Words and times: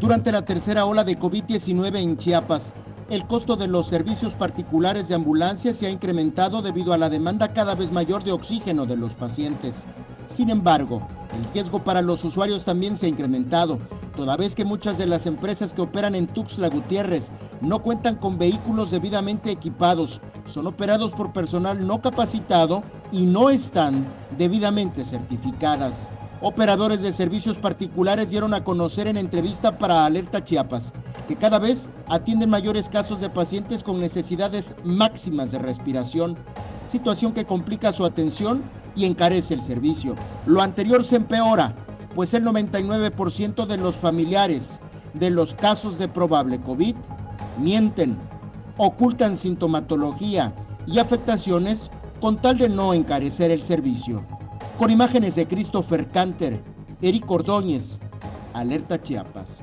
Durante 0.00 0.32
la 0.32 0.42
tercera 0.42 0.84
ola 0.84 1.04
de 1.04 1.16
COVID-19 1.16 2.00
en 2.00 2.16
Chiapas, 2.16 2.74
el 3.08 3.26
costo 3.26 3.54
de 3.54 3.68
los 3.68 3.86
servicios 3.86 4.34
particulares 4.34 5.06
de 5.06 5.14
ambulancia 5.14 5.72
se 5.72 5.86
ha 5.86 5.90
incrementado 5.90 6.60
debido 6.60 6.92
a 6.92 6.98
la 6.98 7.08
demanda 7.08 7.52
cada 7.52 7.76
vez 7.76 7.92
mayor 7.92 8.24
de 8.24 8.32
oxígeno 8.32 8.84
de 8.84 8.96
los 8.96 9.14
pacientes. 9.14 9.86
Sin 10.26 10.50
embargo, 10.50 11.06
el 11.36 11.52
riesgo 11.54 11.84
para 11.84 12.02
los 12.02 12.24
usuarios 12.24 12.64
también 12.64 12.96
se 12.96 13.06
ha 13.06 13.10
incrementado, 13.10 13.78
toda 14.18 14.36
vez 14.36 14.56
que 14.56 14.64
muchas 14.64 14.98
de 14.98 15.06
las 15.06 15.26
empresas 15.26 15.72
que 15.72 15.80
operan 15.80 16.16
en 16.16 16.26
Tuxtla 16.26 16.70
Gutiérrez 16.70 17.30
no 17.60 17.84
cuentan 17.84 18.16
con 18.16 18.36
vehículos 18.36 18.90
debidamente 18.90 19.52
equipados, 19.52 20.20
son 20.44 20.66
operados 20.66 21.12
por 21.12 21.32
personal 21.32 21.86
no 21.86 22.02
capacitado 22.02 22.82
y 23.12 23.26
no 23.26 23.48
están 23.48 24.08
debidamente 24.36 25.04
certificadas. 25.04 26.08
Operadores 26.40 27.00
de 27.00 27.12
servicios 27.12 27.60
particulares 27.60 28.30
dieron 28.30 28.54
a 28.54 28.64
conocer 28.64 29.06
en 29.06 29.18
entrevista 29.18 29.78
para 29.78 30.04
Alerta 30.04 30.42
Chiapas 30.42 30.94
que 31.28 31.36
cada 31.36 31.60
vez 31.60 31.88
atienden 32.08 32.50
mayores 32.50 32.88
casos 32.88 33.20
de 33.20 33.30
pacientes 33.30 33.84
con 33.84 34.00
necesidades 34.00 34.74
máximas 34.82 35.52
de 35.52 35.60
respiración, 35.60 36.36
situación 36.84 37.32
que 37.32 37.44
complica 37.44 37.92
su 37.92 38.04
atención 38.04 38.64
y 38.96 39.04
encarece 39.04 39.54
el 39.54 39.62
servicio. 39.62 40.16
Lo 40.44 40.60
anterior 40.60 41.04
se 41.04 41.14
empeora, 41.14 41.76
pues 42.18 42.34
el 42.34 42.44
99% 42.44 43.66
de 43.66 43.76
los 43.76 43.94
familiares 43.94 44.80
de 45.14 45.30
los 45.30 45.54
casos 45.54 46.00
de 46.00 46.08
probable 46.08 46.60
COVID 46.60 46.96
mienten, 47.60 48.18
ocultan 48.76 49.36
sintomatología 49.36 50.52
y 50.84 50.98
afectaciones 50.98 51.92
con 52.20 52.40
tal 52.40 52.58
de 52.58 52.70
no 52.70 52.92
encarecer 52.92 53.52
el 53.52 53.62
servicio. 53.62 54.26
Con 54.80 54.90
imágenes 54.90 55.36
de 55.36 55.46
Christopher 55.46 56.10
Canter, 56.10 56.60
Eric 57.02 57.30
Ordóñez, 57.30 58.00
Alerta 58.52 59.00
Chiapas. 59.00 59.62